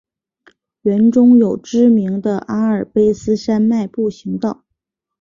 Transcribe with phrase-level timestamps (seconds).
[0.81, 4.65] 园中有知名的阿尔卑斯山脉步行道。